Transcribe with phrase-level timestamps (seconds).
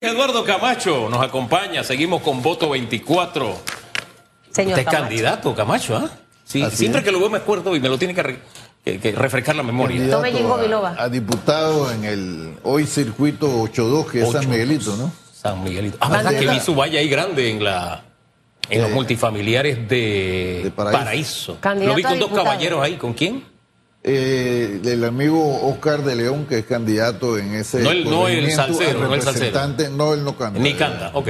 [0.00, 3.56] Eduardo Camacho nos acompaña, seguimos con voto 24.
[4.52, 4.90] Señor Usted es Camacho.
[5.02, 6.08] candidato, Camacho, ¿ah?
[6.44, 7.04] Sí, Así siempre es.
[7.04, 8.38] que lo veo me acuerdo y me lo tiene que, re-
[8.84, 9.96] que- que refrescar la memoria.
[9.96, 10.94] Candidato a- Biloba.
[10.96, 14.46] A, diputado en el hoy circuito 82, que es San 8-2.
[14.48, 15.12] Miguelito, ¿no?
[15.32, 15.98] San Miguelito.
[16.00, 18.04] Ah, verdad que vi su valla ahí grande en la
[18.70, 21.58] en los Eh, multifamiliares de, de Paraíso.
[21.74, 22.44] Lo vi con dos diputado.
[22.44, 23.44] caballeros ahí, ¿con quién?
[24.04, 27.80] Eh, el amigo Oscar de León, que es candidato en ese.
[27.80, 29.46] No el- no el salsero, no el salsero.
[29.46, 30.58] representante, No, él no canta.
[30.60, 31.28] Ni canta, ok.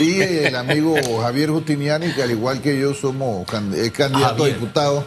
[0.00, 4.50] Y el amigo Javier Justiniani, que al igual que yo somos can- es candidato Javier.
[4.56, 5.04] a diputado.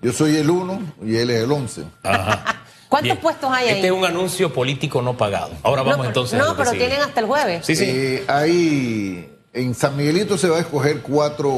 [0.00, 1.82] Yo soy el 1 y él es el 11.
[2.02, 2.62] Ajá.
[2.88, 3.18] ¿Cuántos Bien.
[3.18, 3.74] puestos hay ahí?
[3.76, 5.50] Este es un anuncio político no pagado.
[5.64, 6.40] Ahora vamos no, entonces.
[6.40, 6.86] a No, pero sigue.
[6.86, 7.66] tienen hasta el jueves.
[7.66, 7.84] Sí, sí.
[7.88, 11.50] Eh, hay en San Miguelito se va a escoger cuatro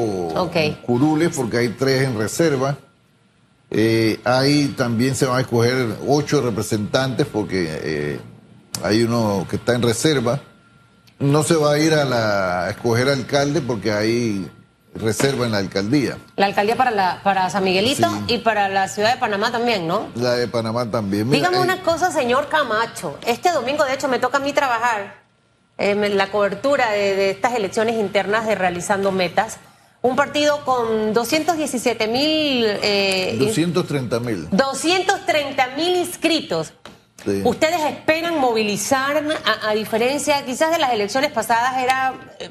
[0.86, 2.78] curules porque hay tres en reserva.
[3.70, 8.20] Eh, ahí también se van a escoger ocho representantes porque eh,
[8.82, 10.40] hay uno que está en reserva.
[11.18, 14.50] No se va a ir a, la, a escoger alcalde porque hay
[14.94, 16.16] reserva en la alcaldía.
[16.36, 18.34] La alcaldía para, la, para San Miguelito Sí.
[18.34, 20.08] y para la ciudad de Panamá también, ¿no?
[20.14, 21.28] La de Panamá también.
[21.28, 23.18] Mira, Dígame eh, una cosa, señor Camacho.
[23.26, 25.22] Este domingo, de hecho, me toca a mí trabajar
[25.78, 29.58] em, en la cobertura de, de estas elecciones internas de Realizando Metas.
[30.06, 32.64] Un partido con 217 mil...
[32.80, 34.48] Eh, 230 mil.
[34.52, 36.72] 230 mil inscritos.
[37.24, 37.42] Sí.
[37.44, 42.50] ¿Ustedes esperan movilizar, a, a diferencia quizás de las elecciones pasadas, era eh,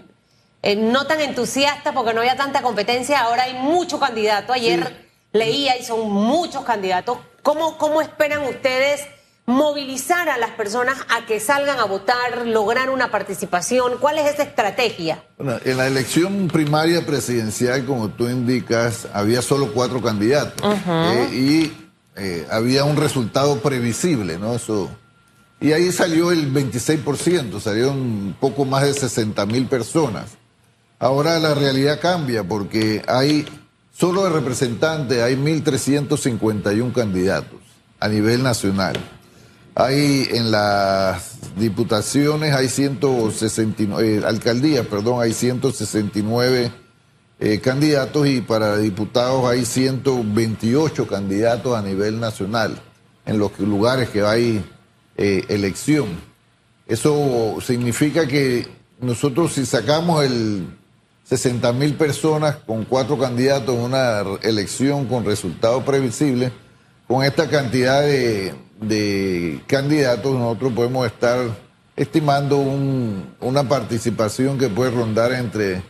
[0.63, 4.51] eh, no tan entusiasta porque no había tanta competencia, ahora hay mucho candidato.
[4.51, 7.19] Ayer leía y son muchos candidatos.
[7.41, 9.07] ¿Cómo, ¿Cómo esperan ustedes
[9.45, 13.93] movilizar a las personas a que salgan a votar, lograr una participación?
[13.99, 15.23] ¿Cuál es esa estrategia?
[15.37, 21.73] Bueno, en la elección primaria presidencial, como tú indicas, había solo cuatro candidatos eh, y
[22.15, 24.55] eh, había un resultado previsible, ¿no?
[24.55, 24.89] Eso.
[25.59, 30.31] Y ahí salió el 26%, salieron un poco más de 60 mil personas.
[30.99, 33.45] Ahora la realidad cambia porque hay,
[33.93, 37.59] solo de representantes, hay 1.351 candidatos
[37.99, 38.95] a nivel nacional.
[39.77, 46.71] Hay en las diputaciones, hay 169, eh, alcaldías, perdón, hay 169
[47.41, 52.79] eh, candidatos y para diputados hay 128 candidatos a nivel nacional
[53.25, 54.63] en los lugares que hay
[55.17, 56.07] eh, elección.
[56.87, 58.67] Eso significa que
[59.01, 60.67] nosotros si sacamos el
[61.25, 66.53] 60 mil personas con cuatro candidatos en una elección con resultados previsibles,
[67.07, 71.39] con esta cantidad de, de candidatos nosotros podemos estar
[71.95, 75.81] estimando un- una participación que puede rondar entre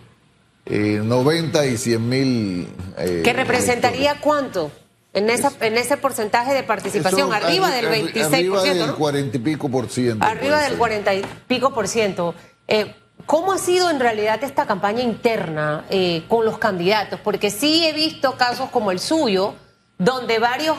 [0.67, 2.67] eh, 90 y 100 mil.
[2.97, 4.71] eh, ¿Qué representaría cuánto
[5.13, 7.21] en, esa, en ese porcentaje de participación?
[7.21, 8.95] Eso, arriba arri- del arri- 26%, Arriba del ¿no?
[8.97, 10.25] 40 y pico por ciento.
[10.25, 10.77] Arriba del ser.
[10.79, 12.33] 40 y pico por ciento.
[12.67, 12.95] Eh,
[13.27, 17.19] ¿Cómo ha sido en realidad esta campaña interna eh, con los candidatos?
[17.23, 19.53] Porque sí he visto casos como el suyo,
[19.99, 20.77] donde varios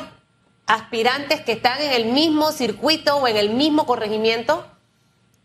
[0.66, 4.66] aspirantes que están en el mismo circuito o en el mismo corregimiento,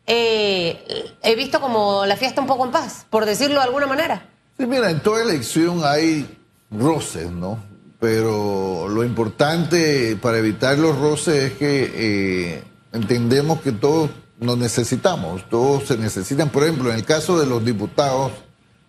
[0.08, 4.28] eh, he visto como la fiesta un poco en paz, por decirlo de alguna manera.
[4.58, 6.28] Sí, mira, en toda elección hay
[6.72, 7.60] roces, ¿no?
[8.00, 14.10] Pero lo importante para evitar los roces es que eh, entendemos que todos
[14.40, 16.50] nos necesitamos, todos se necesitan.
[16.50, 18.32] Por ejemplo, en el caso de los diputados,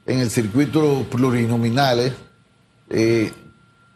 [0.07, 2.15] en el circuito plurinominales,
[2.89, 3.33] eh,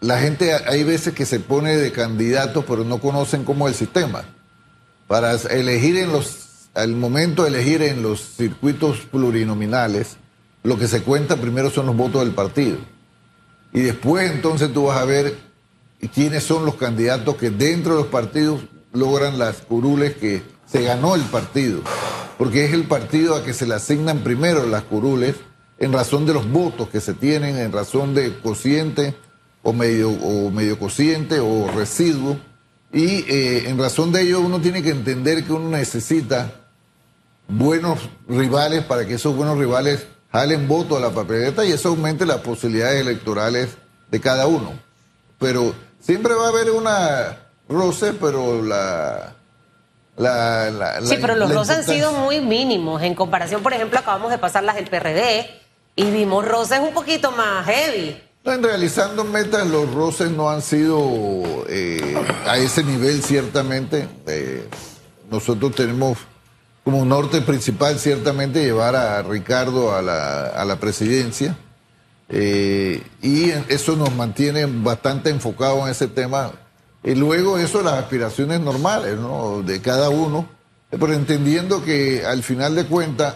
[0.01, 3.79] la gente hay veces que se pone de candidatos, pero no conocen cómo es el
[3.79, 4.25] sistema.
[5.07, 10.17] Para elegir en los, al momento de elegir en los circuitos plurinominales,
[10.63, 12.77] lo que se cuenta primero son los votos del partido.
[13.73, 15.37] Y después entonces tú vas a ver
[16.15, 18.63] quiénes son los candidatos que dentro de los partidos
[18.93, 21.81] logran las curules que se ganó el partido.
[22.37, 25.37] Porque es el partido a que se le asignan primero las curules
[25.79, 29.15] en razón de los votos que se tienen, en razón de cociente
[29.69, 32.39] o medio, o medio cociente o residuo.
[32.93, 36.53] Y eh, en razón de ello uno tiene que entender que uno necesita
[37.49, 42.25] buenos rivales para que esos buenos rivales jalen voto a la papeleta y eso aumente
[42.27, 43.77] las posibilidades electorales
[44.11, 44.73] de cada uno.
[45.39, 47.37] Pero siempre va a haber una
[47.69, 49.35] roce, pero la...
[50.17, 53.03] la, la- Sí, la- pero los roces han sido muy mínimos.
[53.03, 55.51] En comparación, por ejemplo, acabamos de pasar las del PRD
[55.97, 58.23] y vimos roces un poquito más heavy.
[58.47, 62.15] En realizando metas, los roces no han sido eh,
[62.47, 64.09] a ese nivel, ciertamente.
[64.29, 64.69] Eh,
[65.29, 66.19] nosotros tenemos
[66.85, 71.59] como norte principal, ciertamente, llevar a Ricardo a la, a la presidencia.
[72.29, 76.53] Eh, y eso nos mantiene bastante enfocados en ese tema.
[77.03, 79.63] Y luego eso, las aspiraciones normales, ¿no?
[79.63, 80.49] De cada uno.
[80.91, 83.35] pero entendiendo que al final de cuentas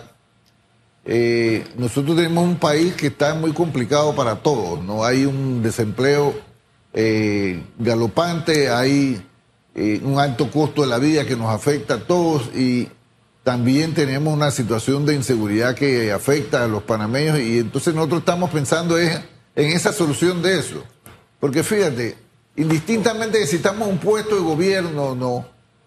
[1.05, 5.05] eh, nosotros tenemos un país que está muy complicado para todos, ¿no?
[5.05, 6.35] Hay un desempleo
[6.93, 9.23] eh, galopante, hay
[9.75, 12.89] eh, un alto costo de la vida que nos afecta a todos y
[13.43, 18.51] también tenemos una situación de inseguridad que afecta a los panameños y entonces nosotros estamos
[18.51, 19.23] pensando en
[19.55, 20.85] esa solución de eso.
[21.39, 22.19] Porque fíjate,
[22.57, 25.47] indistintamente de si estamos un puesto de gobierno o no,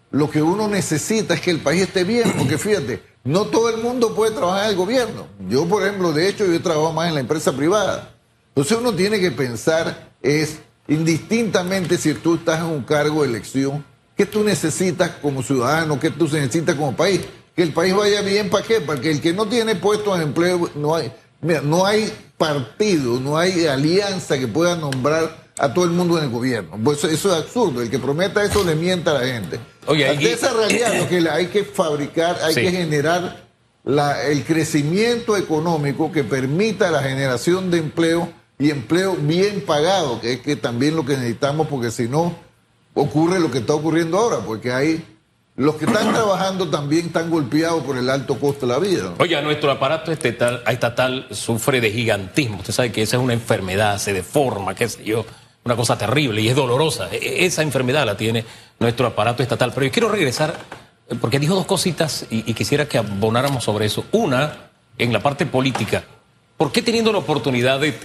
[0.10, 3.82] lo que uno necesita es que el país esté bien, porque fíjate, no todo el
[3.82, 5.28] mundo puede trabajar en el gobierno.
[5.48, 8.14] Yo, por ejemplo, de hecho, yo trabajo más en la empresa privada.
[8.50, 13.84] Entonces uno tiene que pensar es, indistintamente si tú estás en un cargo de elección,
[14.16, 16.00] ¿qué tú necesitas como ciudadano?
[16.00, 17.22] ¿Qué tú necesitas como país?
[17.56, 18.82] Que el país vaya bien, ¿para qué?
[18.82, 21.12] Para que el que no tiene puestos de empleo, no hay,
[21.42, 26.26] mira, no hay partido, no hay alianza que pueda nombrar a todo el mundo en
[26.26, 26.80] el gobierno.
[26.84, 27.82] Pues eso es absurdo.
[27.82, 29.60] El que prometa eso le mienta a la gente.
[29.88, 33.44] Oye, Ante esa realidad lo que hay que fabricar, hay que generar
[33.84, 40.34] la, el crecimiento económico que permita la generación de empleo y empleo bien pagado, que
[40.34, 42.36] es que también lo que necesitamos, porque si no
[42.94, 45.06] ocurre lo que está ocurriendo ahora, porque hay
[45.56, 49.14] los que están trabajando también están golpeados por el alto costo de la vida.
[49.20, 52.58] Oye, nuestro aparato estatal, estatal sufre de gigantismo.
[52.58, 55.26] Usted sabe que esa es una enfermedad, se deforma, qué sé yo
[55.66, 57.10] una cosa terrible y es dolorosa.
[57.12, 58.46] E, e, esa enfermedad la tiene
[58.80, 59.72] nuestro aparato estatal.
[59.74, 60.58] Pero yo quiero regresar,
[61.10, 64.06] eh, porque dijo dos cositas y, quisiera que abonáramos sobre eso.
[64.12, 66.04] Una, en la parte política,
[66.58, 67.98] ¿por qué teniendo la oportunidad de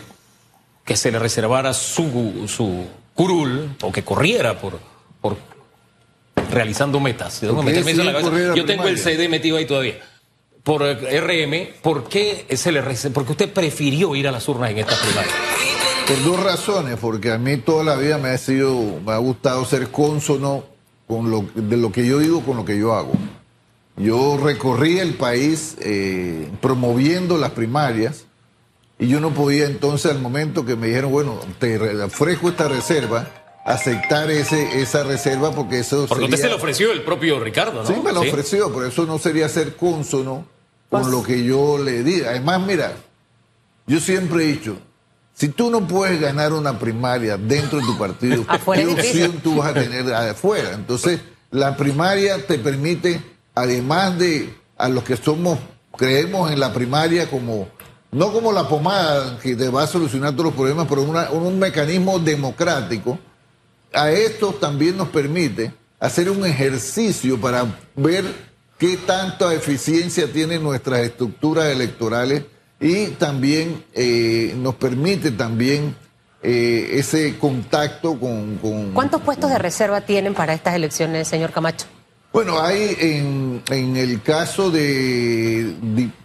[0.85, 4.79] que se le reservara su, su curul o que corriera por,
[5.21, 5.37] por
[6.51, 7.41] realizando metas?
[7.41, 9.97] Yo tengo el CD metido ahí todavía
[10.69, 14.79] por eh, RM, ¿por qué se le porque usted prefirió ir a las urnas en
[14.79, 15.33] esta primaria?
[16.09, 19.63] Por dos razones, porque a mí toda la vida me ha sido, me ha gustado
[19.67, 20.65] ser cónsono
[21.07, 23.13] con lo, de lo que yo digo con lo que yo hago.
[23.99, 28.25] Yo recorrí el país eh, promoviendo las primarias
[28.99, 33.29] y yo no podía entonces al momento que me dijeron, bueno, te ofrezco esta reserva,
[33.67, 37.87] aceptar ese, esa reserva porque eso Porque usted se lo ofreció el propio Ricardo, ¿no?
[37.87, 40.47] Sí, me lo ofreció, pero eso no sería ser cónsono
[40.89, 42.23] con pues lo que yo le di.
[42.23, 42.95] Además, mira,
[43.87, 44.79] yo siempre he dicho,
[45.39, 48.45] si tú no puedes ganar una primaria dentro de tu partido,
[48.75, 50.73] ¿qué opción tú vas a tener afuera?
[50.73, 51.21] Entonces,
[51.53, 53.23] la primaria te permite,
[53.55, 55.61] además de a los que somos,
[55.97, 57.69] creemos en la primaria como,
[58.11, 62.19] no como la pomada que te va a solucionar todos los problemas, pero un mecanismo
[62.19, 63.17] democrático,
[63.93, 67.65] a esto también nos permite hacer un ejercicio para
[67.95, 68.25] ver
[68.77, 72.43] qué tanta eficiencia tienen nuestras estructuras electorales
[72.81, 75.97] y también eh, nos permite también
[76.43, 81.87] eh, ese contacto con, ¿Cuántos puestos de reserva tienen para estas elecciones, señor Camacho?
[82.33, 85.75] Bueno, hay en, en el caso de,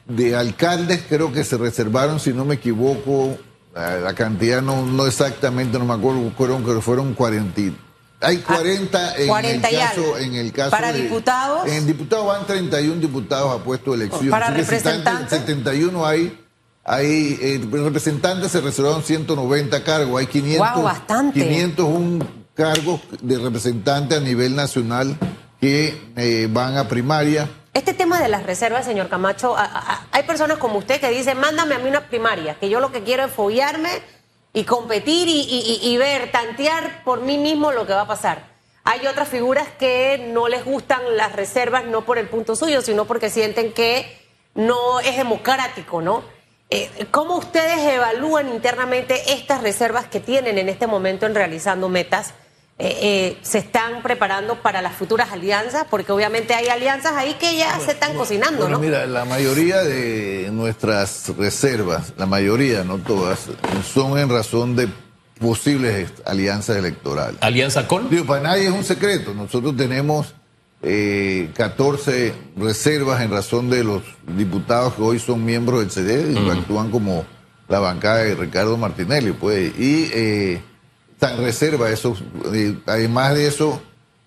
[0.05, 3.37] de, alcaldes, creo que se reservaron, si no me equivoco,
[3.73, 7.61] la cantidad no, no exactamente, no me acuerdo, fueron, fueron 40.
[8.19, 10.71] Hay 40, ah, en, el caso, en el caso.
[10.71, 11.67] ¿Para diputados?
[11.67, 14.29] En diputados van 31 diputados a puesto de elección.
[14.29, 15.29] ¿Para representantes?
[15.29, 16.42] 71 hay
[16.83, 21.39] hay eh, representantes se reservaron 190 cargos, hay 500, wow, bastante.
[21.39, 25.17] 501 cargos de representantes a nivel nacional
[25.59, 27.49] que eh, van a primaria.
[27.73, 29.55] Este tema de las reservas, señor Camacho,
[30.11, 33.01] hay personas como usted que dicen, mándame a mí una primaria, que yo lo que
[33.01, 33.89] quiero es follarme
[34.53, 38.53] y competir y, y ver, tantear por mí mismo lo que va a pasar.
[38.83, 43.05] Hay otras figuras que no les gustan las reservas, no por el punto suyo, sino
[43.05, 44.19] porque sienten que
[44.53, 46.23] no es democrático, ¿no?
[46.73, 52.33] Eh, ¿Cómo ustedes evalúan internamente estas reservas que tienen en este momento en realizando metas?
[52.79, 57.55] Eh, eh, se están preparando para las futuras alianzas, porque obviamente hay alianzas ahí que
[57.55, 58.79] ya se están cocinando, ¿no?
[58.79, 63.49] Mira, la mayoría de nuestras reservas, la mayoría, no todas,
[63.93, 64.89] son en razón de
[65.39, 67.37] posibles alianzas electorales.
[67.41, 68.09] ¿Alianza con?
[68.09, 69.35] Digo, para nadie es un secreto.
[69.35, 70.33] Nosotros tenemos
[70.83, 74.03] eh, 14 reservas en razón de los
[74.37, 77.25] diputados que hoy son miembros del CD y actúan como
[77.69, 79.73] la bancada de Ricardo Martinelli, pues.
[79.79, 80.61] Y eh,
[81.17, 82.17] tan reserva, eso,
[82.53, 83.81] eh, además de eso,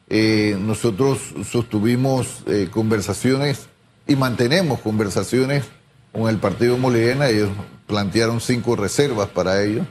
[0.08, 3.68] eh, nosotros sostuvimos eh, conversaciones
[4.06, 5.64] y mantenemos conversaciones
[6.12, 7.50] con el partido Molirena, ellos
[7.86, 9.86] plantearon cinco reservas para ellos.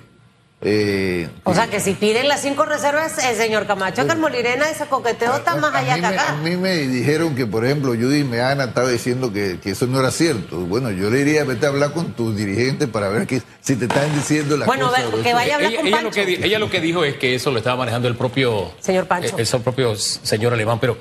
[0.67, 5.35] Eh, o sea que si piden las cinco reservas, el señor Camacho Carmolirena, ese coqueteo
[5.35, 6.29] está más allá que acá.
[6.29, 10.09] a mí me dijeron que, por ejemplo, Judy Meana estaba diciendo que, eso no era
[10.09, 10.57] cierto.
[10.61, 13.85] Bueno, yo le diría, vete a hablar con tus dirigentes para ver que, si te
[13.85, 15.05] están diciendo las bueno, cosas.
[15.11, 17.35] Bueno, que vaya a hablar con ella, Lo que, ella lo que dijo es que
[17.35, 18.71] eso lo estaba manejando el propio...
[18.79, 19.37] Señor Pancho.
[19.37, 20.97] El, propio señor alemán, pero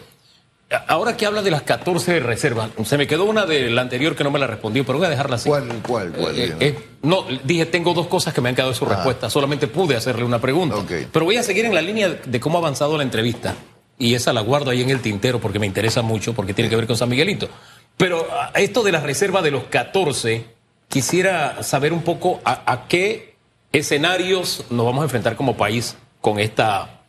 [0.87, 4.25] ahora que habla de las 14 reservas, se me quedó una de la anterior que
[4.25, 5.49] no me la respondió, pero voy a dejarla así.
[5.49, 6.39] ¿Cuál, cuál, cuál?
[6.39, 9.67] Eh, eh, no, dije, tengo dos cosas que me han quedado de su respuesta, solamente
[9.67, 10.77] pude hacerle una pregunta.
[10.77, 10.93] Ok.
[11.13, 13.55] Pero voy a seguir en la línea de cómo ha avanzado la entrevista.
[13.99, 16.77] Y esa la guardo ahí en el tintero porque me interesa mucho, porque tiene que
[16.77, 17.49] ver con San Miguelito.
[17.97, 20.45] Pero a esto de la reserva de los 14,
[20.89, 23.35] quisiera saber un poco a, a qué
[23.73, 27.03] escenarios nos vamos a enfrentar como país con esta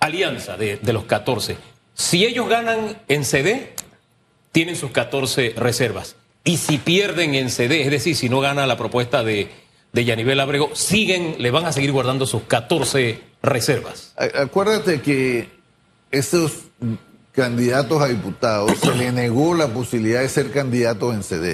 [0.00, 1.56] alianza de, de los 14.
[1.94, 3.74] Si ellos ganan en CD,
[4.52, 6.16] tienen sus 14 reservas.
[6.44, 9.50] Y si pierden en CD, es decir, si no gana la propuesta de,
[9.92, 14.12] de Yanivel Abrego, siguen, le van a seguir guardando sus 14 reservas.
[14.16, 15.48] Acuérdate que
[16.10, 16.52] esos
[17.32, 21.52] candidatos a diputados se le negó la posibilidad de ser candidatos en CD.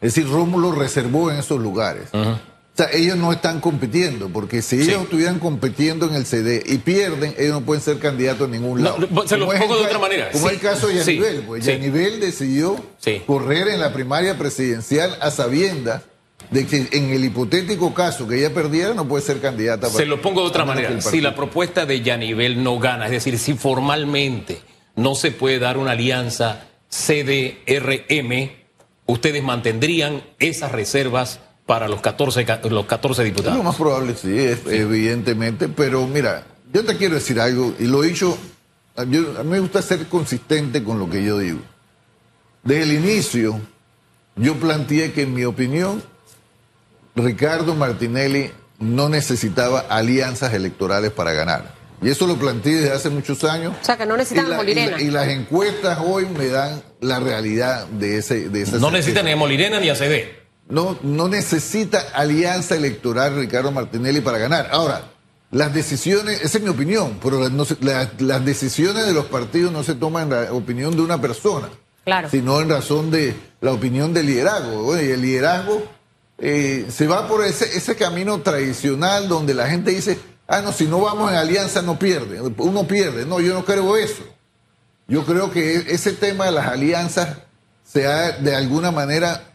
[0.00, 2.08] Es decir, Rómulo reservó en esos lugares.
[2.12, 2.38] O
[2.82, 7.34] sea, ellos no están compitiendo, porque si ellos estuvieran compitiendo en el CD y pierden,
[7.38, 8.98] ellos no pueden ser candidatos en ningún lado.
[9.10, 10.30] no, se lo Como es pongo de otra manera.
[10.30, 11.64] Como Sí, es el caso de sí, Yanivel, pues.
[11.64, 12.76] Yanivel decidió
[13.26, 16.02] correr en la primaria presidencial a sabiendas
[16.50, 19.88] de que en el hipotético caso que ella perdiera, no puede ser candidata.
[19.88, 21.00] Se lo pongo de otra a manera.
[21.00, 24.60] Si la propuesta de Yanivel no gana, es decir, si formalmente
[24.96, 28.50] no se puede dar una alianza CDRM,
[29.06, 33.62] ustedes mantendrían esas reservas para los 14, ca- los 14 Lo diputados.
[33.62, 38.08] más probable sí, es- evidentemente, pero mira, yo te quiero decir algo, y lo he
[38.08, 38.36] dicho,
[39.06, 41.60] yo- a mí me gusta ser consistente con lo que yo digo.
[42.64, 43.60] Desde el inicio,
[44.34, 46.02] yo planteé que en mi opinión,
[47.14, 48.50] Ricardo Martinelli
[48.80, 51.72] no necesitaba alianzas electorales para ganar.
[52.02, 53.74] Y eso lo planteé desde hace muchos años.
[53.80, 54.88] O sea, que no necesitan Y la- Molirena.
[54.88, 58.90] Y, la- y las encuestas hoy me dan la realidad de ese de esa No
[58.90, 60.39] necesitan ni a Molirena ni a CD.
[60.70, 64.68] No, no necesita alianza electoral Ricardo Martinelli para ganar.
[64.72, 65.02] Ahora,
[65.50, 69.26] las decisiones, esa es mi opinión, pero las, no se- la- las decisiones de los
[69.26, 71.68] partidos no se toman en la opinión de una persona,
[72.04, 72.30] Claro.
[72.30, 74.86] sino en razón de la opinión del liderazgo.
[74.86, 75.82] Oye, el liderazgo
[76.38, 80.86] eh, se va por ese, ese camino tradicional donde la gente dice, ah, no, si
[80.86, 83.26] no vamos en alianza no pierde, uno pierde.
[83.26, 84.22] No, yo no creo eso.
[85.08, 87.38] Yo creo que e- ese tema de las alianzas
[87.84, 89.49] se ha de alguna manera,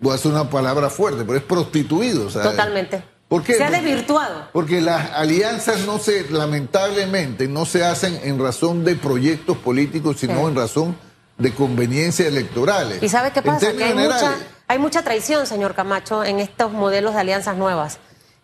[0.00, 2.30] voy a hacer una palabra fuerte, pero es prostituido.
[2.30, 3.02] sea, Totalmente.
[3.28, 3.54] ¿Por qué?
[3.54, 4.48] Se ha desvirtuado.
[4.52, 10.34] Porque las alianzas no se, lamentablemente, no se hacen en razón de proyectos políticos, sino
[10.40, 10.44] Sí.
[10.46, 10.96] en razón
[11.38, 13.02] de conveniencias electorales.
[13.02, 13.72] ¿Y sabes qué pasa?
[13.72, 14.34] Que hay mucha,
[14.68, 17.98] hay mucha traición, señor Camacho, en estos modelos de alianzas nuevas.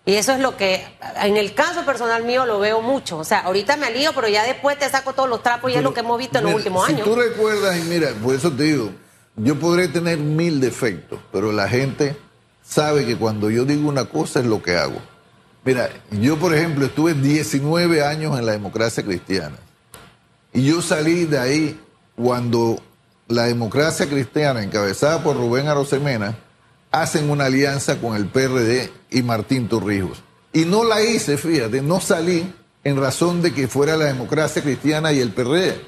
[0.05, 0.85] Y eso es lo que,
[1.23, 3.19] en el caso personal mío, lo veo mucho.
[3.19, 5.83] O sea, ahorita me alío, pero ya después te saco todos los trapos y es
[5.83, 7.05] lo que hemos visto en los últimos si años.
[7.07, 8.91] tú recuerdas, y mira, por eso te digo,
[9.37, 12.17] yo podré tener mil defectos, pero la gente
[12.63, 15.01] sabe que cuando yo digo una cosa es lo que hago.
[15.65, 19.57] Mira, yo por ejemplo estuve 19 años en la democracia cristiana
[20.53, 21.81] y yo salí de ahí
[22.17, 22.79] cuando
[23.29, 26.37] la democracia cristiana, encabezada por Rubén Arosemena,
[26.91, 30.23] hacen una alianza con el PRD y Martín Torrijos.
[30.53, 32.53] Y no la hice, fíjate, no salí
[32.85, 35.81] en razón de que fuera la democracia cristiana y el PRD,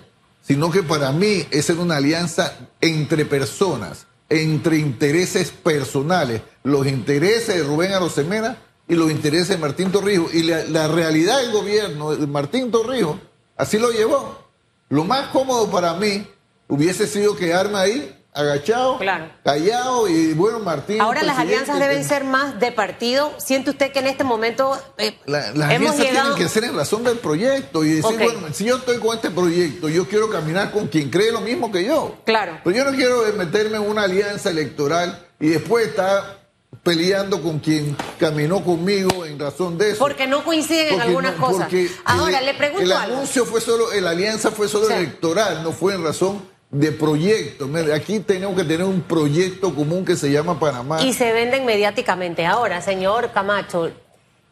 [0.47, 7.57] sino que para mí esa era una alianza entre personas, entre intereses personales, los intereses
[7.57, 10.35] de Rubén Arosemena y los intereses de Martín Torrijos.
[10.35, 13.17] Y la, la realidad del gobierno de Martín Torrijos
[13.57, 14.45] así lo llevó.
[14.91, 16.27] Lo más cómodo para mí
[16.69, 19.31] hubiese sido quedarme ahí, agachado, Claro.
[19.45, 21.01] callado y bueno, Martín.
[21.01, 23.33] Ahora las alianzas deben que- ser más de partido.
[23.39, 26.35] ¿Siente usted que en este momento eh, La- las hemos alianzas llegado...
[26.35, 29.31] tienen que ser en razón del proyecto y decir, bueno, si yo estoy con este
[29.31, 32.17] proyecto, yo quiero caminar con quien cree lo mismo que yo.
[32.25, 32.59] Claro.
[32.65, 36.43] Pero yo no quiero meterme en una alianza electoral y después estar
[36.83, 39.99] peleando con quien caminó conmigo en razón de eso.
[40.01, 41.69] Porque no coinciden en algunas no- cosas.
[42.05, 43.15] Ahora, el- le pregunto El algo.
[43.17, 46.43] anuncio fue solo, la alianza fue solo electoral, no fue en razón
[46.75, 47.69] de proyecto.
[47.69, 51.03] Mira, Aquí tenemos que tener un proyecto común que se llama Panamá.
[51.03, 52.45] Y se venden mediáticamente.
[52.45, 53.91] Ahora, señor Camacho,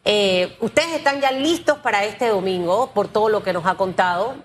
[0.05, 4.35] eh, ustedes están ya listos para este domingo, por todo lo que nos ha contado,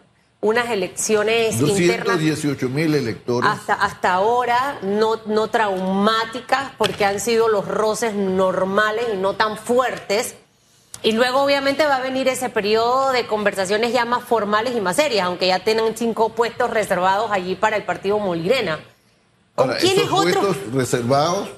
[0.41, 3.49] unas elecciones internas 218 mil electores.
[3.51, 9.57] hasta, hasta ahora no, no traumáticas, porque han sido los roces normales y no tan
[9.57, 10.35] fuertes.
[11.03, 14.97] Y luego obviamente va a venir ese periodo de conversaciones ya más formales y más
[14.97, 18.81] serias, aunque ya tienen cinco puestos reservados allí para el partido Molirena.
[19.55, 20.47] ¿Con Ahora, quiénes esos otros?
[20.47, 21.49] puestos reservados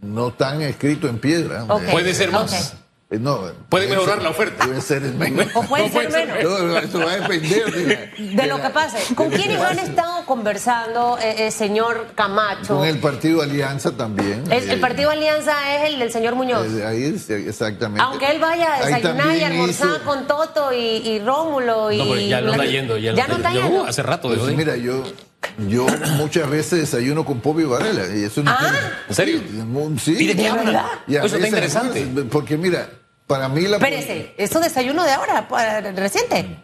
[0.00, 1.64] no están escritos en piedra.
[1.90, 2.76] Puede ser más.
[3.14, 4.66] Eh, No, Puede mejorar la oferta.
[4.66, 5.46] Puede ser el menos.
[5.54, 6.58] O puede No ser puede ser menos.
[6.60, 9.14] No, no, eso va a depender de, la- De lo que pase.
[9.14, 12.76] ¿Con quiénes han estado conversando, eh, eh, señor Camacho?
[12.78, 14.44] Con el partido Alianza también.
[14.50, 16.66] El, el Eh, partido Alianza es el del señor Muñoz.
[16.72, 18.02] eh, ahí, sí, exactamente.
[18.02, 21.98] Aunque él vaya a desayunar y almorzar hizo- con Toto y, y Rómulo y...
[21.98, 22.96] No, pero ya no está yendo.
[22.98, 23.84] Ya, Ya no está yo- yendo.
[23.86, 25.02] Hace rato Pues de mira, yo,
[25.68, 28.58] yo muchas veces desayuno con Popi Varela y eso no Ah.
[28.60, 28.78] tiene-
[29.08, 29.40] ¿En serio?
[30.02, 30.16] Sí.
[30.18, 30.46] ¿Y de qué
[31.16, 32.06] Eso está interesante.
[32.30, 32.88] Porque mira,
[33.26, 35.46] para mí la Espérese, ¿eso desayuno de ahora,
[35.96, 36.58] reciente?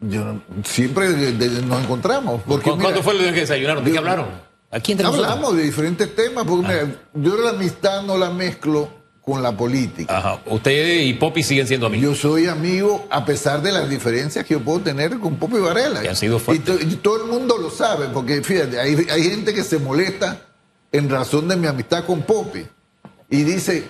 [0.00, 2.42] yo siempre de- de- nos encontramos.
[2.46, 3.84] Porque ¿Cu- mira, ¿Cuándo fue el día que desayunaron?
[3.84, 4.26] ¿De qué hablaron?
[5.04, 8.88] Hablamos de diferentes temas, porque mira, yo la amistad no la mezclo
[9.22, 10.18] con la política.
[10.18, 10.40] Ajá.
[10.46, 12.18] Usted y Poppy siguen siendo amigos.
[12.18, 16.02] Yo soy amigo a pesar de las diferencias que yo puedo tener con Popi Varela.
[16.02, 16.66] Que han sido y, fuertes.
[16.66, 20.42] to- y todo el mundo lo sabe, porque fíjate, hay, hay gente que se molesta
[20.92, 22.66] en razón de mi amistad con Popi.
[23.30, 23.84] Y dice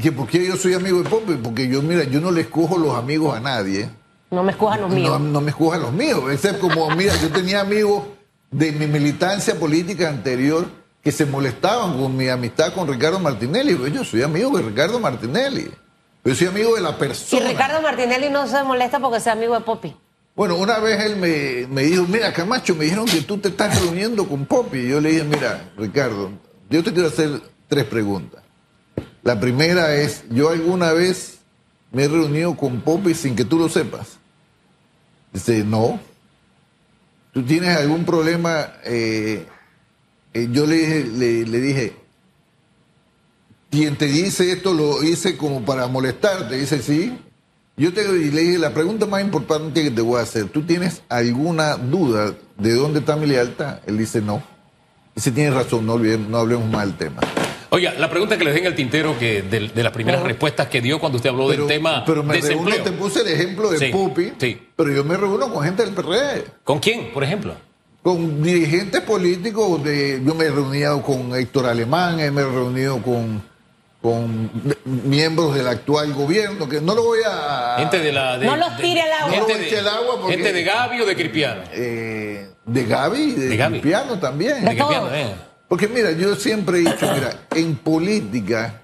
[0.00, 2.78] que por qué yo soy amigo de Popi, porque yo, mira, yo no le escojo
[2.78, 3.90] los amigos a nadie.
[4.30, 5.10] No me escojan los míos.
[5.10, 6.22] No, no me escoja los míos.
[6.32, 8.04] Excepto como, mira, yo tenía amigos
[8.50, 10.66] de mi militancia política anterior
[11.02, 13.76] que se molestaban con mi amistad con Ricardo Martinelli.
[13.92, 15.70] Yo soy amigo de Ricardo Martinelli.
[16.24, 17.48] Yo soy amigo de la Y persona.
[17.48, 19.96] Ricardo Martinelli no se molesta porque sea amigo de Popi.
[20.36, 23.80] Bueno, una vez él me, me dijo, mira, Camacho, me dijeron que tú te estás
[23.82, 24.78] reuniendo con Popi.
[24.78, 26.30] Y yo le dije, mira, Ricardo,
[26.68, 28.42] yo te quiero hacer tres preguntas.
[29.22, 31.38] La primera es, ¿yo alguna vez
[31.92, 34.18] me he reunido con Popi sin que tú lo sepas?
[35.32, 36.00] Dice, no.
[37.32, 38.68] ¿Tú tienes algún problema?
[38.84, 39.46] Eh,
[40.32, 41.96] eh, yo le, le, le dije,
[43.70, 46.56] quien te dice esto lo hice como para molestarte.
[46.56, 47.16] Dice, sí.
[47.76, 50.62] Yo te y le dije, la pregunta más importante que te voy a hacer, ¿tú
[50.62, 53.78] tienes alguna duda de dónde está mi lealtad?
[53.86, 54.42] Él dice, no.
[55.14, 57.20] Dice, tienes razón, no, olvidemos- no hablemos más del tema.
[57.72, 60.80] Oiga, la pregunta que le den el tintero que de, de las primeras respuestas que
[60.80, 62.82] dio cuando usted habló del tema pero me reúno, desempleo.
[62.82, 64.60] te puse el ejemplo de Sí, Pupi, sí.
[64.74, 66.44] pero yo me reúno con gente del PRD.
[66.64, 67.54] ¿Con quién, por ejemplo?
[68.02, 73.42] con dirigentes políticos de yo me he reunido con Héctor Alemán, me he reunido con
[74.00, 74.50] con
[74.86, 78.38] miembros del actual gobierno, que no lo voy a Gente de la.
[78.38, 79.30] de- No los tire al agua.
[79.30, 81.62] Gente No lo de, eche al agua porque- gente de Gaby o de Cripiano.
[81.74, 83.82] eh, de Gaby, de, De Gaby.
[84.18, 84.64] También.
[84.64, 85.12] De todos.
[85.12, 85.34] eh.
[85.70, 88.82] Porque mira, yo siempre he dicho, mira, en política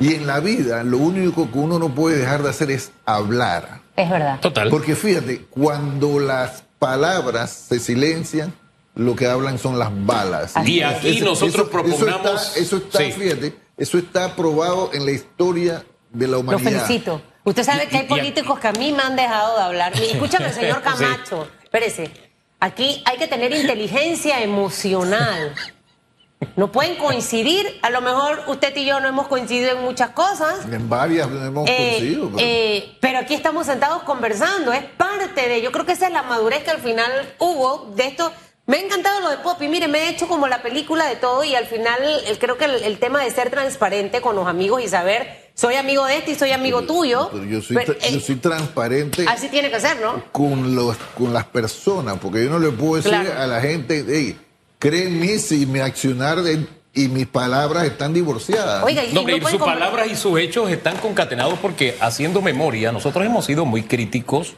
[0.00, 3.82] y en la vida lo único que uno no puede dejar de hacer es hablar.
[3.94, 4.40] Es verdad.
[4.40, 4.68] Total.
[4.68, 8.52] Porque fíjate, cuando las palabras se silencian,
[8.96, 10.54] lo que hablan son las balas.
[10.66, 13.12] Y aquí nosotros Eso está, eso está, Sí.
[13.12, 16.84] fíjate, eso está probado en la historia de la Lo humanidad.
[16.84, 17.22] felicito.
[17.44, 19.92] Usted sabe que hay políticos que a mí me han dejado de hablar.
[20.02, 21.46] Escúchame, señor Camacho.
[21.62, 22.10] Espérese.
[22.58, 25.54] Aquí hay que tener inteligencia emocional.
[26.56, 27.66] No pueden coincidir.
[27.82, 30.60] A lo mejor usted y yo no hemos coincidido en muchas cosas.
[30.70, 35.72] En varias hemos Eh, pero- eh, pero aquí estamos sentados conversando, es parte de, yo
[35.72, 38.32] creo que esa es la madurez que al final hubo de esto.
[38.66, 41.42] Me ha encantado lo de Poppy, mire, me he hecho como la película de todo
[41.42, 44.82] y al final el- creo que el, el tema de ser transparente con los amigos
[44.82, 47.30] y saber, soy amigo de este y soy amigo tuyo.
[47.32, 50.22] pero yo soy, pero, yo eh, soy transparente así tiene que ser, ¿no?
[50.32, 53.40] con, los, con las personas, porque yo no le puedo decir Claro.
[53.42, 54.38] a la gente, hey,
[54.78, 58.82] cree en mí si mi accionar de- y mis palabras están divorciadas.
[58.84, 62.90] Oiga, y No, no y sus palabras y sus hechos están concatenados porque haciendo memoria,
[62.92, 64.54] nosotros hemos sido muy críticos,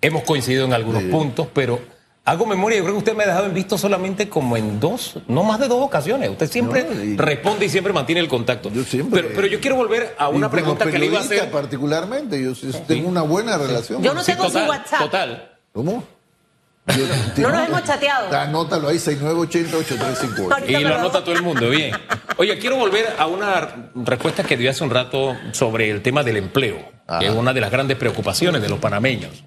[0.00, 1.78] hemos coincidido en algunos puntos, pero
[2.24, 5.18] hago memoria, yo creo que usted me ha dejado en visto solamente como en dos,
[5.28, 6.30] no más de dos ocasiones.
[6.30, 8.68] Usted siempre No, y- responde y siempre mantiene el contacto.
[8.72, 11.48] Yo siempre- Pero, pero yo quiero volver a una pregunta que le iba a hacer.
[11.52, 14.02] particularmente, yo sí tengo una buena relación.
[14.02, 14.98] Yo no Sí, tengo su WhatsApp.
[15.02, 15.52] Total.
[15.72, 16.02] ¿Cómo?
[16.88, 18.36] Yo- No nos hemos chateado.
[18.38, 20.52] Anótalo ahí, 6980-8358.
[20.52, 21.92] Ahorita Y me lo lo- anota todo el mundo, bien.
[22.36, 26.36] Oye, quiero volver a una respuesta que dio hace un rato sobre el tema del
[26.36, 26.76] empleo,
[27.20, 29.44] que es una de las grandes preocupaciones de los panameños.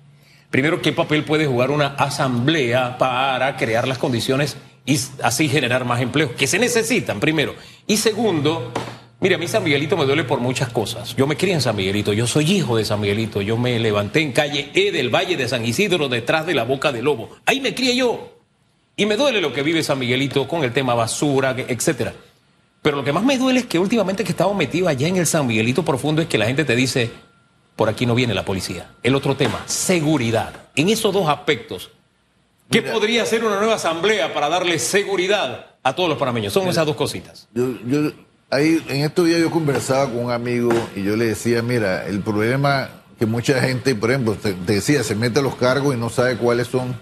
[0.50, 6.02] Primero, ¿qué papel puede jugar una asamblea para crear las condiciones y así generar más
[6.02, 7.54] empleos que se necesitan, primero?
[7.86, 8.72] Y segundo,
[9.20, 11.16] mire, a mí San Miguelito me duele por muchas cosas.
[11.16, 14.22] Yo me crié en San Miguelito, yo soy hijo de San Miguelito, yo me levanté
[14.22, 17.38] en calle E del Valle de San Isidro, detrás de la Boca del Lobo.
[17.46, 18.38] Ahí me crié yo.
[18.96, 22.14] Y me duele lo que vive San Miguelito con el tema basura, etcétera.
[22.82, 25.18] Pero lo que más me duele es que últimamente que he estado metido allá en
[25.18, 27.12] el San Miguelito profundo es que la gente te dice,
[27.76, 28.92] por aquí no viene la policía.
[29.04, 30.54] El otro tema, seguridad.
[30.76, 31.92] En esos dos aspectos,
[32.70, 32.94] ¿qué Mira.
[32.94, 36.54] podría hacer una nueva asamblea para darle seguridad a todos los panameños?
[36.54, 37.48] Son esas dos cositas.
[37.54, 38.12] Yo, yo,
[38.50, 42.22] ahí, en estos días yo conversaba con un amigo y yo le decía, mira, el
[42.22, 46.10] problema que mucha gente, por ejemplo, te, decía, se mete a los cargos y no
[46.10, 46.96] sabe cuáles son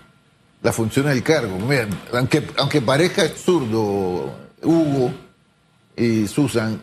[0.62, 1.58] las funciones del cargo.
[1.60, 4.34] Mira, aunque, aunque parezca absurdo,
[4.64, 5.14] Hugo
[5.96, 6.82] y Susan,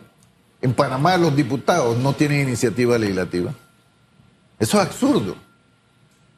[0.61, 3.53] en Panamá los diputados no tienen iniciativa legislativa.
[4.57, 5.35] Eso es absurdo.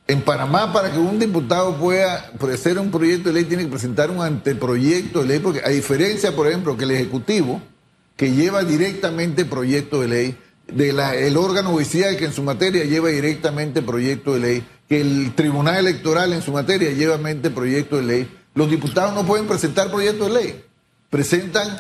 [0.08, 4.10] En Panamá, para que un diputado pueda ofrecer un proyecto de ley, tiene que presentar
[4.10, 7.62] un anteproyecto de ley, porque a diferencia, por ejemplo, que el Ejecutivo,
[8.18, 12.84] que lleva directamente proyecto de ley, de la, el órgano judicial que en su materia
[12.84, 17.98] lleva directamente proyecto de ley, que el Tribunal Electoral en su materia lleva mente proyecto
[17.98, 20.64] de ley, los diputados no pueden presentar proyectos de ley.
[21.10, 21.80] Presentan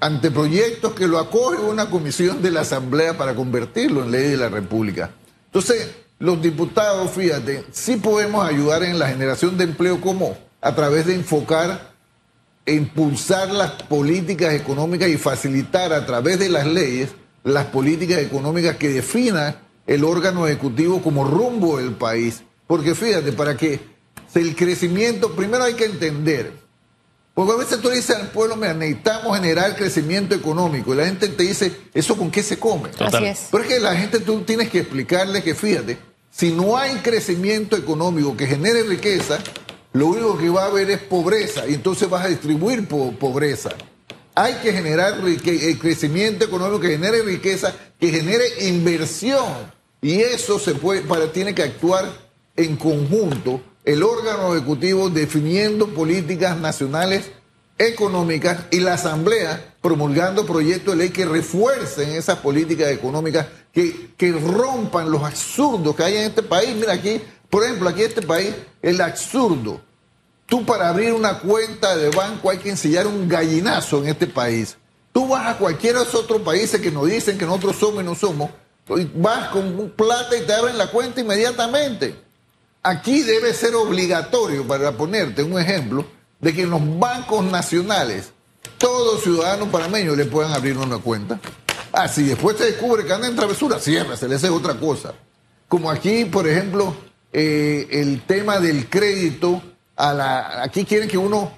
[0.00, 4.48] anteproyectos que lo acoge una comisión de la Asamblea para convertirlo en ley de la
[4.48, 5.10] República.
[5.46, 11.06] Entonces, los diputados, fíjate, sí podemos ayudar en la generación de empleo como a través
[11.06, 11.91] de enfocar
[12.64, 17.10] e impulsar las políticas económicas y facilitar a través de las leyes
[17.44, 22.42] las políticas económicas que definan el órgano ejecutivo como rumbo del país.
[22.66, 23.80] Porque fíjate, para que
[24.34, 26.52] el crecimiento, primero hay que entender,
[27.34, 31.28] porque a veces tú dices al pueblo, mira, necesitamos generar crecimiento económico, y la gente
[31.28, 32.90] te dice, ¿eso con qué se come?
[32.98, 33.48] Así es.
[33.50, 35.98] Pero es que la gente tú tienes que explicarle que fíjate,
[36.30, 39.38] si no hay crecimiento económico que genere riqueza,
[39.92, 43.70] lo único que va a haber es pobreza y entonces vas a distribuir pobreza.
[44.34, 49.70] Hay que generar el crecimiento económico que genere riqueza, que genere inversión.
[50.00, 52.10] Y eso se puede, para, tiene que actuar
[52.56, 57.30] en conjunto el órgano ejecutivo definiendo políticas nacionales
[57.76, 64.32] económicas y la Asamblea promulgando proyectos de ley que refuercen esas políticas económicas, que, que
[64.32, 66.74] rompan los absurdos que hay en este país.
[66.76, 67.20] Mira aquí,
[67.52, 69.78] por ejemplo, aquí en este país, el absurdo.
[70.46, 74.78] Tú para abrir una cuenta de banco hay que enseñar un gallinazo en este país.
[75.12, 78.06] Tú vas a cualquiera de esos otros países que nos dicen que nosotros somos y
[78.06, 78.48] no somos,
[79.16, 82.18] vas con plata y te abren la cuenta inmediatamente.
[82.82, 86.06] Aquí debe ser obligatorio, para ponerte un ejemplo,
[86.40, 88.32] de que en los bancos nacionales
[88.78, 91.38] todos ciudadanos panameños le puedan abrir una cuenta.
[91.92, 93.90] Ah, si después se descubre que anda en travesura, se
[94.26, 95.12] le hace otra cosa.
[95.68, 96.96] Como aquí, por ejemplo,
[97.32, 99.62] eh, el tema del crédito,
[99.96, 101.52] a la, aquí quieren que uno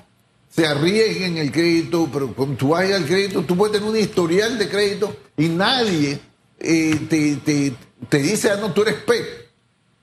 [0.48, 3.96] se arriesgue en el crédito, pero cuando tú vas al crédito, tú puedes tener un
[3.96, 6.20] historial de crédito y nadie
[6.60, 7.72] eh, te,
[8.08, 9.24] te, dice, ah, no, tú eres PET.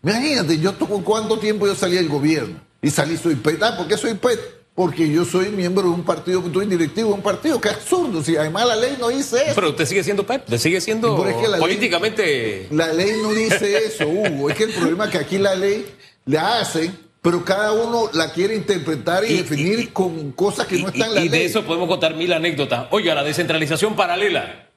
[0.03, 3.63] Imagínate, yo cuánto tiempo yo salí del gobierno y salí, soy PET.
[3.63, 4.60] Ah, ¿por qué soy PET?
[4.75, 8.37] Porque yo soy miembro de un partido, estoy directivo de un partido, que absurdo, si
[8.37, 9.55] además la ley no dice eso.
[9.55, 11.15] Pero usted sigue siendo PEP, usted sigue siendo
[11.59, 12.67] políticamente...
[12.71, 15.85] la ley no dice eso, Hugo, es que el problema es que aquí la ley
[16.25, 21.09] la hace, pero cada uno la quiere interpretar y, definir con cosas que no están
[21.09, 21.25] en la ley.
[21.27, 22.87] Y de eso podemos contar mil anécdotas.
[22.91, 24.69] Oiga, la descentralización paralela.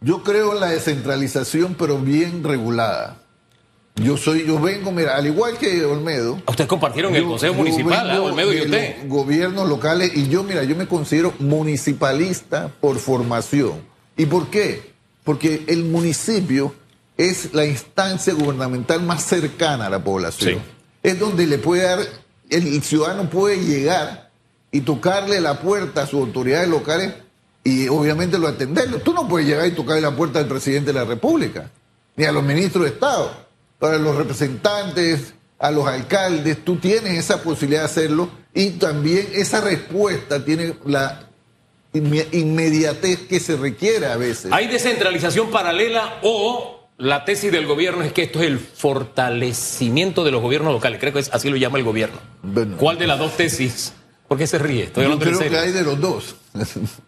[0.00, 3.23] Yo creo en la descentralización, pero bien regulada.
[3.96, 6.40] Yo soy, yo vengo, mira, al igual que Olmedo.
[6.48, 8.18] Ustedes compartieron el Consejo Municipal, ¿eh?
[8.18, 9.08] Olmedo y usted.
[9.08, 13.82] Gobiernos locales, y yo, mira, yo me considero municipalista por formación.
[14.16, 14.92] ¿Y por qué?
[15.22, 16.74] Porque el municipio
[17.16, 20.60] es la instancia gubernamental más cercana a la población.
[21.04, 22.00] Es donde le puede dar,
[22.50, 24.30] el ciudadano puede llegar
[24.72, 27.14] y tocarle la puerta a sus autoridades locales
[27.62, 28.98] y obviamente lo atenderlo.
[28.98, 31.70] Tú no puedes llegar y tocarle la puerta al presidente de la República,
[32.16, 33.43] ni a los ministros de Estado
[33.84, 39.60] para los representantes, a los alcaldes, tú tienes esa posibilidad de hacerlo y también esa
[39.60, 41.28] respuesta tiene la
[41.92, 44.50] inmediatez que se requiere a veces.
[44.52, 50.30] ¿Hay descentralización paralela o la tesis del gobierno es que esto es el fortalecimiento de
[50.30, 50.98] los gobiernos locales?
[50.98, 52.16] Creo que es, así lo llama el gobierno.
[52.78, 53.92] ¿Cuál de las dos tesis?
[54.28, 54.90] ¿Por qué se ríe?
[54.96, 56.36] Yo creo que hay de los dos.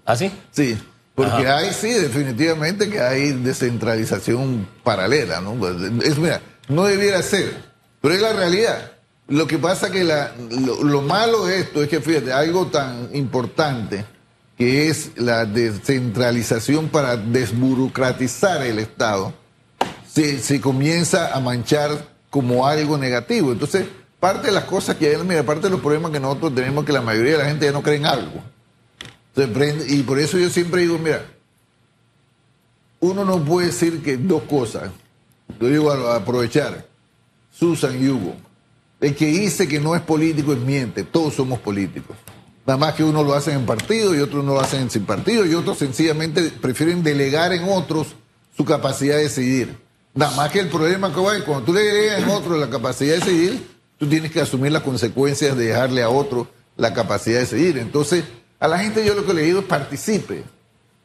[0.04, 0.30] ¿Ah, sí?
[0.50, 0.76] Sí.
[1.16, 5.56] Porque hay, sí, definitivamente que hay descentralización paralela, ¿no?
[6.02, 7.54] Es, mira, no debiera ser,
[8.00, 8.92] pero es la realidad.
[9.28, 14.04] Lo que pasa que la, lo, malo de esto es que, fíjate, algo tan importante
[14.56, 19.34] que es la descentralización para desburocratizar el Estado,
[20.08, 21.90] se, se comienza a manchar
[22.30, 23.52] como algo negativo.
[23.52, 23.86] Entonces,
[24.20, 26.92] parte de las cosas que hay, mira, parte de los problemas que nosotros tenemos que
[26.92, 28.42] la mayoría de la gente ya no cree en algo.
[29.88, 31.26] y por eso yo siempre digo, mira,
[33.00, 34.90] uno no puede decir que dos cosas
[35.58, 36.86] lo digo a, aprovechar,
[37.52, 38.34] Susan y Hugo,
[39.00, 42.16] el que dice que no es político es miente, todos somos políticos.
[42.66, 45.46] Nada más que uno lo hacen en partido y otros no lo hacen sin partido
[45.46, 48.08] y otros sencillamente prefieren delegar en otros
[48.56, 49.76] su capacidad de decidir.
[50.14, 53.14] Nada más que el problema que va cuando tú le delegas en otro la capacidad
[53.14, 57.42] de decidir, tú tienes que asumir las consecuencias de dejarle a otro la capacidad de
[57.42, 57.78] decidir.
[57.78, 58.24] Entonces,
[58.58, 60.42] a la gente yo lo que le digo es participe.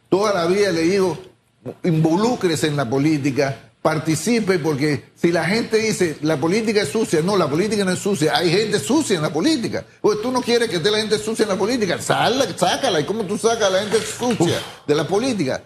[0.10, 1.18] Toda la vida le digo,
[1.84, 7.36] involúcrese en la política, participe, porque si la gente dice la política es sucia, no,
[7.36, 9.84] la política no es sucia, hay gente sucia en la política.
[10.02, 13.24] Pues tú no quieres que esté la gente sucia en la política, sácala, ¿y cómo
[13.26, 15.64] tú sacas a la gente sucia de la política?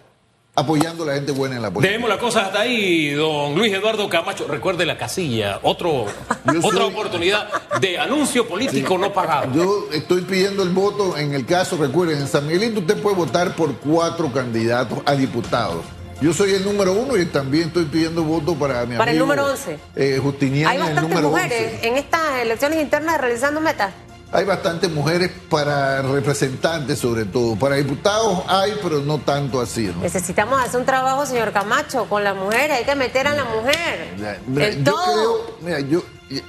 [0.58, 1.90] apoyando a la gente buena en la política.
[1.92, 4.46] Debemos la cosa hasta ahí, don Luis Eduardo Camacho.
[4.48, 6.06] Recuerde la casilla, otro,
[6.50, 9.52] Yo otra soy- oportunidad de anuncio político no pagado.
[9.52, 13.54] Yo estoy pidiendo el voto en el caso, recuerden, en San Miguelito usted puede votar
[13.54, 15.84] por cuatro candidatos a diputados.
[16.20, 19.46] Yo soy el número uno y también estoy pidiendo voto para mi Para el número
[19.46, 19.78] 11.
[19.96, 21.88] eh, Justiniano, Hay el bastantes número mujeres 11.
[21.88, 23.92] en estas elecciones internas realizando metas.
[24.32, 27.54] Hay bastantes mujeres para representantes sobre todo.
[27.56, 29.86] Para diputados hay, pero no tanto así.
[29.94, 30.02] ¿no?
[30.02, 32.78] Necesitamos hacer un trabajo, señor Camacho, con las mujeres.
[32.78, 34.14] Hay que meter a la mujer.
[34.16, 35.12] Mira, mira, en yo todo.
[35.14, 36.02] creo, mira, yo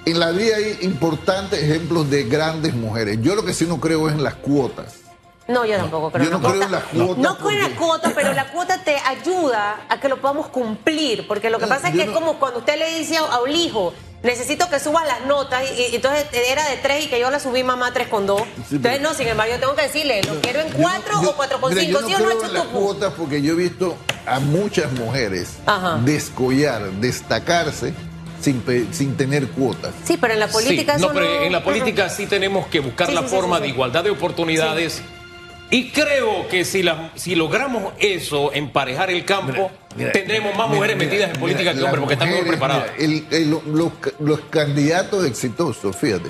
[0.05, 3.19] en la vida hay importantes ejemplos de grandes mujeres.
[3.21, 4.95] Yo lo que sí no creo es en las cuotas.
[5.47, 6.65] No, yo tampoco creo yo no la creo cuota.
[6.65, 10.09] en las cuotas No creo en la cuota, pero la cuota te ayuda a que
[10.09, 11.25] lo podamos cumplir.
[11.27, 13.39] Porque lo que No, pasa es que no- es como cuando usted le dice a,
[13.41, 17.19] un hijo, necesito que suba las notas, y, y entonces era de tres y que
[17.19, 18.41] yo la subí mamá tres con dos.
[18.41, 21.21] Sí, entonces, pero- no, sin embargo, yo tengo que decirle, lo quiero en no- cuatro
[21.21, 21.99] yo- o cuatro con mira, cinco.
[22.01, 25.53] Yo ¿Sí no no, creo en las cuotas porque yo he visto a muchas mujeres
[25.65, 25.97] Ajá.
[26.03, 27.93] descollar, destacarse
[28.41, 29.93] sin, pe- sin tener cuotas.
[30.03, 32.67] Sí, pero en la política Sí, eso no, pero no- en la política sí tenemos
[32.67, 33.67] que buscar Sí, la sí, sí, forma sí, sí.
[33.69, 35.01] de igualdad de oportunidades.
[35.69, 40.95] Y creo que si, la- si logramos eso, emparejar el campo, Mira, tendremos más mujeres
[40.95, 42.85] mira, metidas en mira, política que hombres, porque están mejor preparadas.
[42.97, 46.29] mira, el- el- los, los candidatos exitosos, fíjate,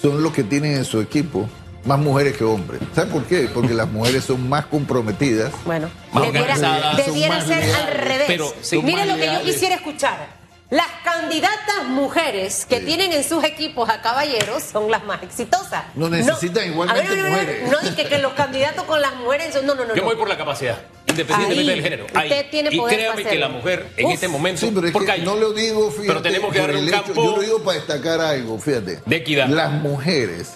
[0.00, 1.48] son los que tienen en su equipo
[1.84, 2.80] más mujeres que hombres.
[2.94, 3.48] ¿Sabes por qué?
[3.52, 5.50] Porque las mujeres son más comprometidas.
[5.64, 8.24] Bueno, Más debiera, más ser leales, al revés.
[8.28, 10.39] pero Mire lo que yo quisiera escuchar.
[10.70, 12.86] Las candidatas mujeres que Sí.
[12.86, 15.82] tienen en sus equipos a caballeros son las más exitosas.
[15.96, 17.70] No necesitan igualmente a ver, a ver, a ver, mujeres.
[17.72, 19.66] No dije que los candidatos con las mujeres son.
[19.66, 19.94] No, no, no.
[19.96, 20.08] Yo no.
[20.08, 20.78] voy por la capacidad,
[21.08, 22.04] independientemente Ahí, del género.
[22.06, 22.46] usted Ahí.
[22.52, 24.12] tiene y poder créame para que la mujer en Uf.
[24.14, 26.06] este momento, Sí, pero es porque que hay- no lo digo, fíjate.
[26.06, 29.00] Pero tenemos que darle el un hecho- campo- Yo lo digo para destacar algo, fíjate.
[29.04, 29.48] De equidad.
[29.48, 30.52] Las mujeres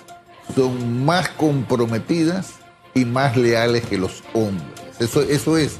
[0.54, 2.50] son más comprometidas
[2.94, 4.68] y más leales que los hombres.
[5.00, 5.78] Eso, eso es.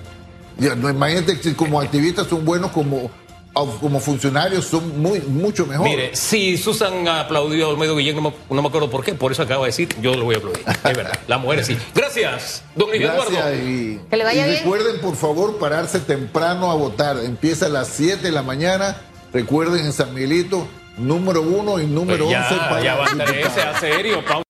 [0.59, 3.11] Ya, no, imagínate que como activistas son buenos como,
[3.55, 5.89] como funcionarios, son muy, mucho mejor.
[5.89, 9.33] Mire, si Susan aplaudió a Olmedo Guillén, no me, no me acuerdo por qué, por
[9.33, 10.63] eso acaba de decir, yo lo voy a aplaudir.
[10.67, 11.79] Es verdad, las mujeres sí.
[11.95, 13.55] Gracias, don Luis Gracias Eduardo.
[13.57, 14.63] y, Que le vaya y bien.
[14.65, 17.19] recuerden por favor pararse temprano a votar.
[17.19, 18.97] Empieza a las 7 de la mañana.
[19.33, 23.81] Recuerden en San Miguelito, número uno y número Pues ya, 11 para ya va a
[23.81, 24.43] serio, Pau.